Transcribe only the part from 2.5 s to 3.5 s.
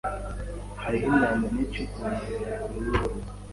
ya kure yuruzi.